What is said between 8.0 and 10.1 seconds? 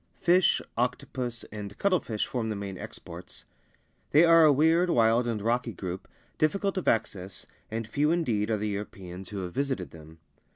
indeed are the Europeans who have visited